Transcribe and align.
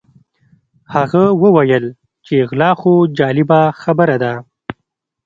هغه 0.93 1.23
وویل 1.43 1.85
چې 2.25 2.35
غلا 2.49 2.71
خو 2.79 2.91
جالبه 3.17 3.61
خبره 3.81 4.15
ده. 4.23 4.33